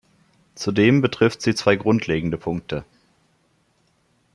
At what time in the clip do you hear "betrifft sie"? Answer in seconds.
1.03-1.53